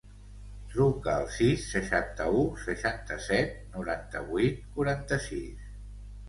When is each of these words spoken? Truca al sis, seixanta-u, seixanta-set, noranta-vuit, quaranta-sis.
Truca 0.69 1.11
al 1.17 1.27
sis, 1.35 1.65
seixanta-u, 1.73 2.39
seixanta-set, 2.63 3.53
noranta-vuit, 3.75 4.65
quaranta-sis. 4.79 5.71